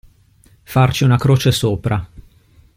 [0.63, 2.09] Farci una croce sopra.